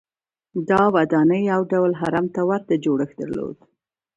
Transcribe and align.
دا 0.69 0.81
ودانۍ 0.95 1.41
یو 1.51 1.61
ډول 1.71 1.91
هرم 2.01 2.25
ته 2.35 2.41
ورته 2.49 2.73
جوړښت 2.83 3.15
درلود. 3.19 3.57